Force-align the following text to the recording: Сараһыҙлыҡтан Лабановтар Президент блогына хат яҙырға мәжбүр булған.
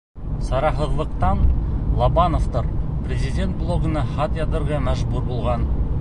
Сараһыҙлыҡтан 0.45 1.43
Лабановтар 1.99 2.71
Президент 3.05 3.55
блогына 3.61 4.07
хат 4.15 4.41
яҙырға 4.43 4.85
мәжбүр 4.89 5.33
булған. 5.33 5.73